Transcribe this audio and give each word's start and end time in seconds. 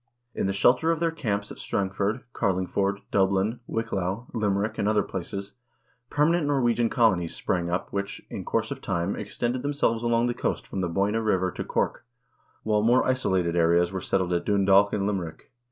In 0.33 0.47
the 0.47 0.51
shelter 0.51 0.89
of 0.91 0.99
their 0.99 1.11
camps 1.11 1.49
THE 1.49 1.53
VIKING 1.53 1.59
PERIOD 1.59 1.85
63 1.85 1.85
at 1.85 1.91
Strangford, 1.91 2.33
Carlingford, 2.33 3.01
Dublin, 3.11 3.59
Wicklow, 3.67 4.25
Limerick, 4.33 4.79
and 4.79 4.87
other 4.87 5.03
places, 5.03 5.53
permanent 6.09 6.47
Norwegian 6.47 6.89
colonies 6.89 7.35
sprang 7.35 7.69
up 7.69 7.93
which, 7.93 8.19
in 8.31 8.43
course 8.43 8.71
of 8.71 8.81
time, 8.81 9.15
extruded 9.15 9.61
themselves 9.61 10.01
along 10.01 10.25
the 10.25 10.33
coast 10.33 10.65
from 10.65 10.81
the 10.81 10.89
Boyne 10.89 11.15
River 11.17 11.51
to 11.51 11.63
Cork, 11.63 12.03
while 12.63 12.81
more 12.81 13.05
isolated 13.05 13.55
areas 13.55 13.91
were 13.91 14.01
settled 14.01 14.33
at 14.33 14.43
Dundalk 14.43 14.91
and 14.91 15.05
Limerick. 15.05 15.51